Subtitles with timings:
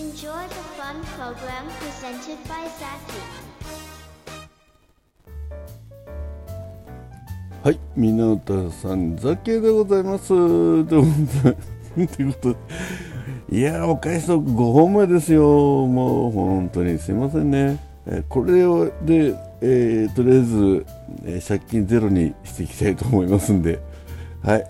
[0.00, 3.20] Enjoy the fun program presented by Zaki.
[7.62, 10.28] はい、港さん、ザケでございます。
[10.28, 12.56] ということでいうこと
[13.50, 15.86] でいやー、お返しの5本目ですよ。
[15.86, 17.78] もう本当にすいませんね。
[18.06, 20.86] えーこれをで、えーとりあえず、
[21.24, 23.78] えー借金ゼロにしていきたいと思いますんで、
[24.42, 24.66] はい。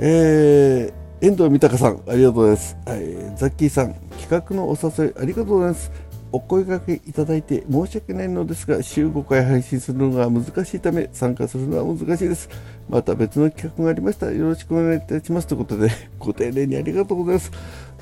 [0.00, 2.76] えー、遠藤豊さん、ありがとうございます。
[2.84, 3.00] はい、
[3.38, 5.92] ザッキーさん、企画のお誘いありがとうございます。
[6.32, 12.48] お声掛けいただいて申し訳ないのですが、週5回配信するのが難しいため、参加するのは難しいです。
[12.88, 17.52] また別の企画がありましたらよろしくお願いいたしますということで、 ご丁寧にありがとうございます。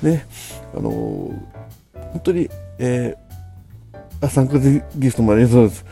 [0.01, 0.25] ね、
[0.73, 1.33] あのー
[2.13, 2.49] 本当に、
[2.79, 5.85] えーあ、参加ギフトもありがとうございます。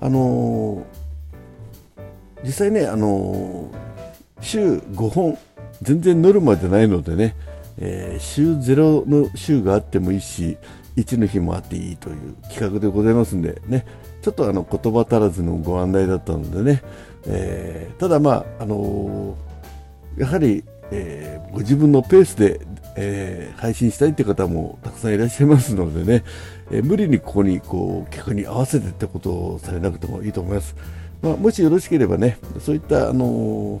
[0.00, 5.38] あのー実際ね、あのー週5本、
[5.80, 7.34] 全然ノルマじゃないのでね、
[7.78, 10.56] えー週0の週があってもいいし、
[10.96, 13.84] 1の日もあっていいという企画でございますんでね、
[14.22, 16.82] ちょっとあの言葉足らずのご案内だったのでね、
[17.26, 22.60] えーただまあ、あのーやはり、えーご自分のペースで、
[22.96, 26.24] え配信したいという方もたくさんいらっしゃいますのでね、
[26.70, 30.74] え無理にここにこう企画に合わせてってことをされなくてもいいと思います。
[31.22, 33.80] まあ、もしよろしければね、そういった、あの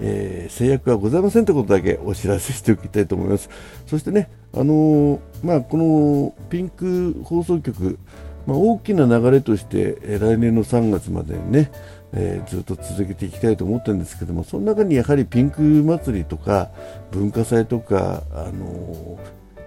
[0.00, 3.50] えー制約はございませんということだけお知らせしておきたいと思います。
[3.86, 7.98] そしてね、あのーまあ、このピンク放送局、
[8.46, 11.70] まあ、大きな流れとして、え来年の3月までにね、
[12.12, 16.70] えーずっと続けていきたいと思ってるんですけども、その中にやはりピンク祭りとか
[17.10, 19.18] 文化祭とか、あの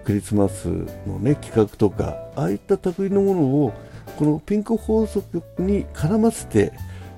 [0.04, 0.66] クリスマス
[1.06, 3.72] の、ね、企画とか、ああいった類のものを
[4.16, 6.72] このピンク放送局に絡ませて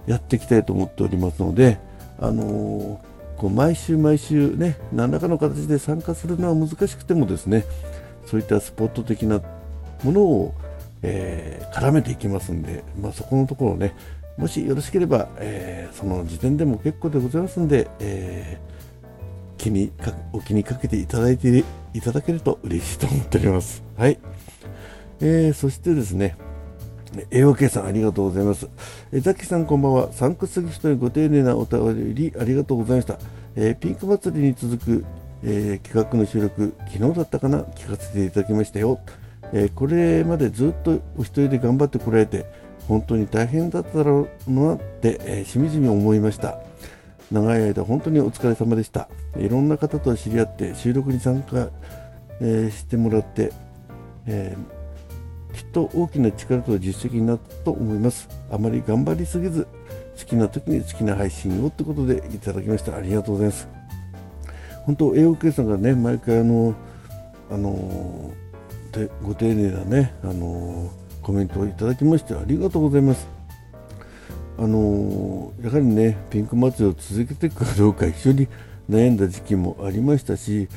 [0.06, 1.78] やっていきたいと思っておりますので、
[2.18, 3.00] あの
[3.36, 7.64] こう毎週毎週ね何らかの形で参加するのは難しくてもですね
[8.26, 9.40] そういったスポット的な
[10.04, 10.54] ものを、
[11.02, 13.94] えー絡めていきますんで、まあ、そこのところね
[14.36, 18.72] もしよろしければ、えーその時点でも結構でございますんで、えー
[19.58, 23.82] 気にかお気にかけていただいていただけると嬉しいと思っております。
[23.96, 24.18] はい、
[25.20, 26.36] えーそしてですね
[27.30, 28.68] AOK さんありがとうございます。
[29.12, 30.12] えザキさんこんばんは。
[30.12, 33.18] サンクスギフトにご丁寧なお便りありがとうございました。
[33.54, 35.04] えーピンク祭りに続く、
[35.44, 37.60] えー企画の収録、昨日だったかな？
[37.60, 38.98] 聞かせていただきましたよ。
[39.52, 42.46] えーこれまでずっとお一人で頑張ってこられて、
[42.88, 46.58] 本当に大変だっただろうなって、えしみじみ思いました。
[47.30, 49.08] 長い間本当にお疲れ様でした。
[49.36, 51.68] いろんな方と知り合って収録に参加、
[52.40, 53.52] えしてもらって、
[54.26, 54.81] えー
[55.52, 58.28] きっと大きな力と実績になったと思います。
[58.50, 59.66] あまり頑張りすぎず、
[60.18, 62.96] 好きな時に好きな配信をってことでいただきました。
[62.96, 63.68] ありがとうございます。
[64.84, 66.74] 本当、AOK さんがね、毎回あの、
[67.50, 68.32] あの
[68.92, 70.90] でご丁寧なね、あの
[71.22, 73.28] コメントをいただきましてありがとうございます。
[74.58, 78.48] あのやはりね、ピンク祭りを続けていくかどうか非常に
[78.88, 80.68] 悩んだ時期もありましたし、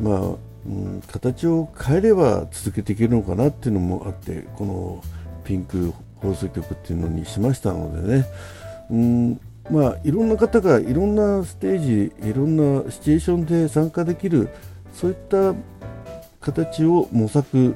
[0.00, 0.20] まあ、
[0.66, 5.02] うん、形を変えれば続けていけるのかなっていうのもあって、この
[5.44, 8.26] ピンク放送局っていうのにしましたのでね、
[8.90, 14.48] うん、まあ、いろんな方がいろんなステージ、いろんなシチュエーションで参加できる、
[14.92, 15.54] そういった
[16.40, 17.74] 形を模索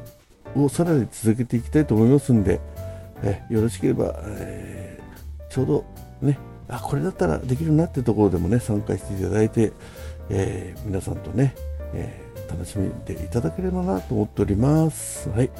[0.54, 2.60] をさらに続けていきたいと思いますんで、
[3.22, 4.88] えよろしければ、えー
[5.50, 5.84] ちょうど
[6.20, 6.38] ね、
[6.68, 9.72] あこれだったらできるなってところでもね参加していただいて、
[10.28, 11.54] えー皆さんとね、
[11.94, 15.28] えー楽しみでいただければなと思っております。
[15.30, 15.50] はい。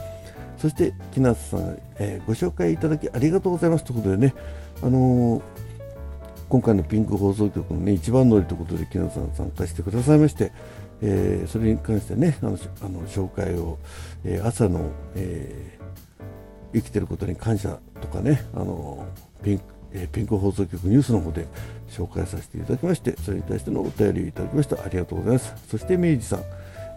[0.57, 4.35] そして木梨さん、えーご紹介いただきありがとうございますということでね、
[4.83, 5.43] あのー
[6.49, 10.51] 今回のピンク放送局のね一番乗りということで木梨さん参加してくださいまして、
[11.03, 13.79] えーそれに関してねあのあの紹介を、
[14.25, 15.79] えー朝の、えー
[16.75, 19.07] 生きてることに感謝とかね、あの
[19.43, 21.47] ピンクえーピンク放送局ニュースの方で
[21.89, 24.77] 紹介させていただきまして、それに対してのお便りをいただきました。
[24.85, 25.55] ありがとうございます。
[25.69, 26.41] そして明治さん、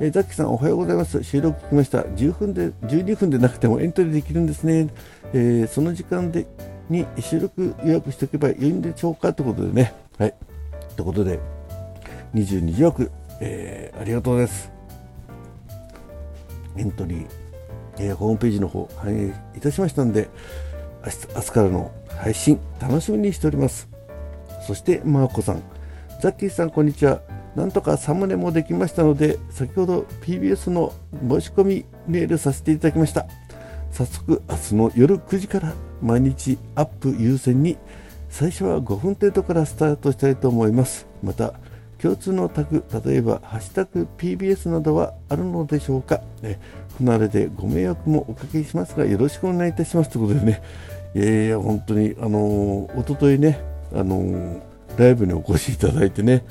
[0.01, 1.23] えーザッキさんおはようございます。
[1.23, 1.99] 収録聞きました。
[1.99, 4.87] 10分で12分でなくてもエントリーできるんですね。
[5.31, 6.47] えーその時間で
[6.89, 9.93] に収録予約しておけばいいんでしょうかということでね。
[10.17, 10.33] はい。
[10.95, 11.39] ということで、
[12.33, 14.71] 22時枠、えーありがとうございます。
[16.77, 17.27] エントリー、
[17.99, 20.29] えーホームページの方反映いたしましたんで
[21.05, 23.89] 明日明日からの配信楽しみにしております
[24.65, 25.61] そしてマーコさん
[26.21, 27.21] ザッキーさんこんにちは
[27.55, 30.93] なんとかサムネもできましたので先ほど PBS の
[31.27, 33.25] 申し込みメールさせていただきました。
[33.91, 37.77] 早速明日の夜9時から毎日アップ優先に
[38.29, 41.07] 最初は5分程度からスタートしたいと思います。
[41.21, 41.53] また
[42.01, 46.21] 共通のタグ例えば「ハッシュタグ #PBS」などはあるのでしょうか、
[46.97, 50.09] 不慣れでご迷惑もおかけしますがよろしくお願いいたします。
[50.09, 50.61] ということでね。
[51.13, 53.59] いやいや本当にあのー、おとといね
[53.93, 54.61] あのー、
[54.95, 56.45] ライブにお越しいただいてね、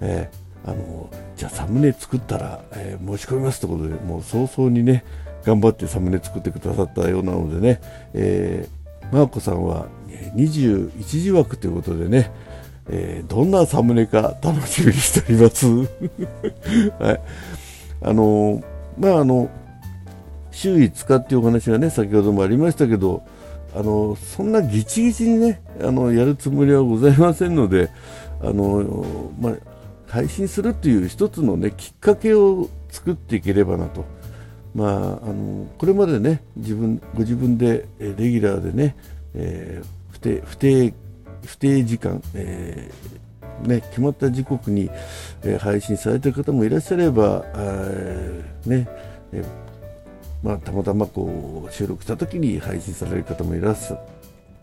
[0.00, 5.04] えー、あのじゃあサムネ作ったら、え申し込みますということでもう早々にね
[5.44, 7.80] 頑張ってサムネ作ってくださったようなのでね、
[8.14, 9.86] えー、マーコさんは
[10.36, 12.30] 21時枠ということでね、
[12.88, 15.66] えー、どんなサムネか楽しみにしております？
[16.98, 17.20] はい、
[18.02, 18.62] あの
[18.98, 19.50] まああの
[20.50, 23.22] 週5日っていうお話がね先ほどもありましたけど
[23.76, 27.90] あのそんなぎちぎちにねあのやるつもりはございませんので
[28.40, 29.04] あの、
[29.40, 29.52] まあ、
[30.14, 34.04] 配信するっていう一つのねきっかけを作っていければなと。
[34.72, 38.96] まあ、あのこれまでね自分ご自分でレギュラーでね、
[39.34, 40.94] えー、不定不定
[41.44, 44.88] 不定時間、えー、ね、決まった時刻に、
[45.42, 47.44] え、配信されている方もいらっしゃれば、
[48.66, 48.88] ね
[49.32, 49.44] え
[50.42, 53.98] まあ、たまたまこう収録した時に配信される方もいらっしゃる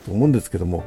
[0.05, 0.83] と思うんですけども、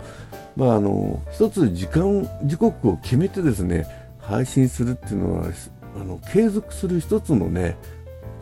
[0.56, 5.48] まあ、あの一つ時間時刻を決めてですね配信するっていうのは
[5.96, 7.76] あの継続する一つのね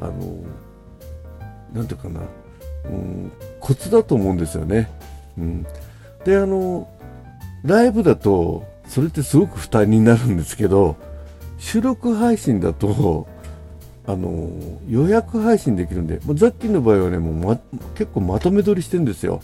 [0.00, 0.38] あの
[1.72, 2.20] なんていうかな、
[2.84, 4.90] うん、コツだと思うんですよね。
[5.38, 5.66] うん、
[6.24, 6.88] であの
[7.64, 10.96] ライブだとそれってすごく負担になるんですけど
[11.58, 13.26] 収録配信だと
[14.06, 14.50] あの
[14.88, 17.58] 予約配信できるんで、もうザッキーの場合はねもう、ま、
[17.94, 19.40] 結構まとめ撮りしてるんですよ。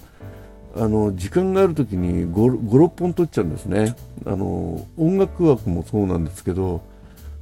[0.79, 3.97] あの時間がある時に56本撮っちゃうんですね。
[4.25, 6.83] あの音楽枠もそうなんですけど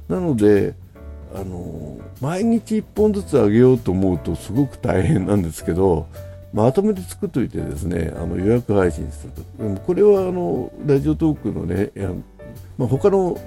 [0.07, 0.73] なので
[1.35, 6.07] あの毎日1本ずつ上げようと思うとすごく大変なんですけど
[6.53, 9.63] まとめて作っておいてですねあの予約配信すると。
[9.63, 12.09] でもこれはあのラジオトークのねいや、
[12.77, 13.39] まあ、他の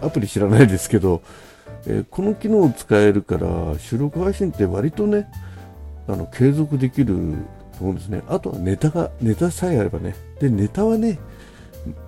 [0.00, 1.22] アプリ知らないですけど、
[1.86, 5.28] えー、この機能を使えるから収録配信って割とね
[6.06, 7.34] あの継続できる
[7.74, 8.22] と思うんですね。
[8.28, 10.14] あとはネタがネタさえあればね。
[10.40, 11.18] でネタはね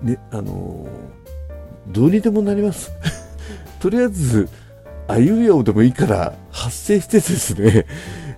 [0.01, 0.87] ねあの
[1.87, 2.91] どうにでもなります。
[3.79, 4.49] とりあえず
[5.07, 7.85] あいうえおでもいいから発生してですね、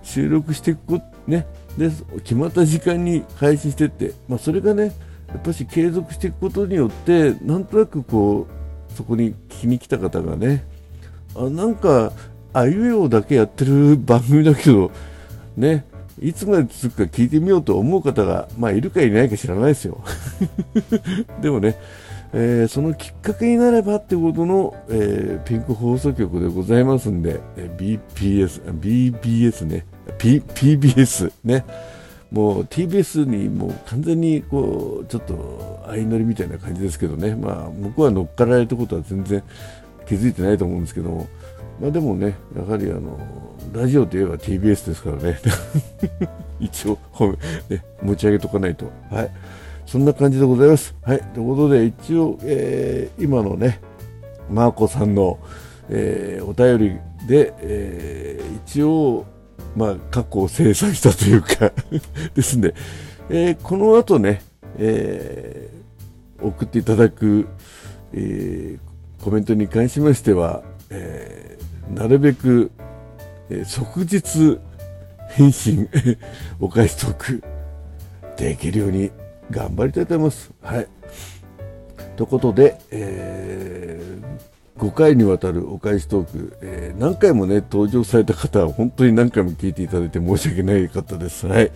[0.02, 1.46] 収録していくね、
[1.76, 1.90] で、
[2.22, 4.92] 決まった時間に配信してって、まあ、それがね、
[5.28, 10.64] やっぱし継続していくことによって、なんとなくこう、そこに聞きに来た方がね、
[11.34, 12.12] あなんか、
[12.52, 14.90] あいうえおだけやってる番組だけど、
[15.56, 15.84] ね、
[16.18, 20.02] いつまで続くか聞いてみようと思う方が、まあ、いるかいないか知らないですよ。
[21.40, 21.76] でもね、
[22.32, 27.40] えー、そのきっかけになればってことの、えー、ピンク放送局でございますんで、
[27.76, 29.86] BPS、BBS ね、
[30.18, 31.64] P、PBS ね、
[32.30, 39.42] もう TBS にもう完全にこうちょっと相乗りみたいな感じですけどね、まあ、向こうは乗っかられたことは全然
[40.06, 41.28] 気づいてないと思うんですけども、
[41.80, 43.18] まあ、でもね、やはりあの
[43.72, 45.38] ラジオといえば TBS ですからね、
[46.60, 46.98] 一応、
[47.68, 48.90] ね、持ち上げとかないと。
[49.10, 49.30] はい
[49.90, 50.94] そんな感じでございます。
[51.02, 51.18] はい。
[51.34, 53.80] ということで、一応、えー、今のね、
[54.48, 55.40] マーコさんの、
[55.88, 59.26] えー、お便りで、えー、一応、
[59.76, 61.72] まあ、過去を精査したというか
[62.34, 62.72] ですね、
[63.28, 64.42] えー、この後ね、
[64.78, 67.48] えー、送っていただく、
[68.12, 71.59] えー、コメントに関しましては、えー、
[71.94, 72.70] なるべく、
[73.48, 74.58] えー、即日
[75.28, 75.88] 返信
[76.60, 77.42] お返しトーク
[78.36, 79.10] できるように
[79.50, 80.50] 頑張りたいと思います。
[80.62, 80.88] はい。
[82.16, 91.46] ということで、えー、5回にわたるお返しトーク、えー、何回もね、登場された方は本当に何回も聞いていただいて申し訳ない方です。
[91.46, 91.70] はい。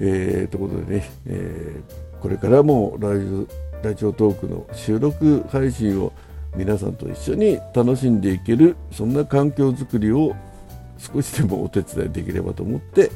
[0.00, 3.46] えー、ということでね、えー、これからもラジオ
[3.82, 6.12] ラジオトークの収録配信を
[6.56, 10.36] 皆さんと一緒に楽しんでいける、そんな環境づくりを
[10.98, 13.10] 少しでもお手伝いできればと思って、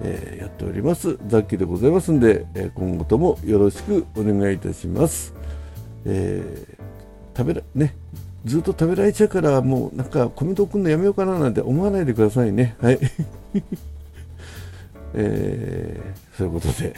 [0.00, 1.18] えー、やっております。
[1.26, 5.34] 雑記でございますんで、え、今後ともよろしくお願いいたします、
[6.04, 7.96] えー、食べらね
[8.44, 12.76] ずっと食べられちゃうからもうなんかコメント送るのやめようかななんて思わないでくださいね。
[12.80, 12.98] はい。
[15.14, 16.94] えー、そういうことで。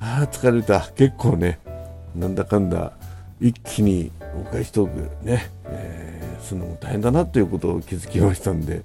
[0.00, 0.92] ああ疲れた。
[0.94, 1.58] 結構ね
[2.14, 2.92] なんだかんだ
[3.40, 8.82] 一気にお返しトークね、えー、するのも大変だなということを気づきましたんで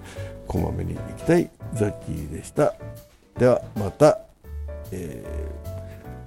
[0.47, 2.73] こまめに行きたいザッキーでした。
[3.37, 4.19] ではまた、
[4.91, 5.23] え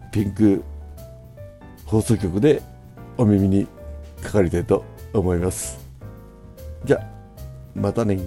[0.07, 0.63] ー、ピンク
[1.85, 2.63] 放送局で
[3.19, 3.67] お耳に
[4.23, 5.79] かかりたいと思います。
[6.85, 7.07] じゃあ
[7.75, 8.19] またね